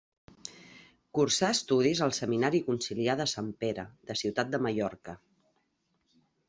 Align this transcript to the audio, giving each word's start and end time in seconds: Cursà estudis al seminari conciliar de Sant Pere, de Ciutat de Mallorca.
Cursà 1.17 1.49
estudis 1.57 2.01
al 2.07 2.15
seminari 2.21 2.63
conciliar 2.71 3.19
de 3.21 3.29
Sant 3.35 3.53
Pere, 3.65 3.87
de 4.09 4.21
Ciutat 4.25 4.55
de 4.57 4.63
Mallorca. 4.67 5.19